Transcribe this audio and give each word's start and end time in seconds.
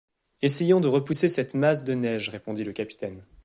Essayons 0.41 0.79
de 0.79 0.87
repousser 0.87 1.29
cette 1.29 1.53
masse 1.53 1.83
de 1.83 1.93
neige,» 1.93 2.29
répondit 2.29 2.63
le 2.63 2.71
capitaine. 2.73 3.23